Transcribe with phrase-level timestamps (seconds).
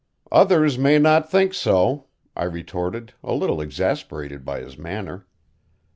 [0.31, 5.27] "Others may not think so," I retorted, a little exasperated by his manner.